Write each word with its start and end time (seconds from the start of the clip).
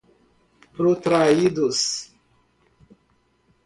protraídos 0.75 2.09